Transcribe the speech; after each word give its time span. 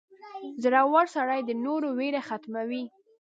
•زړور 0.63 1.05
سړی 1.15 1.39
د 1.45 1.51
نورو 1.65 1.87
ویره 1.99 2.21
ختموي. 2.27 2.83